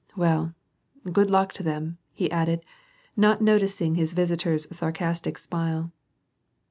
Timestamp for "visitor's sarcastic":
4.13-5.37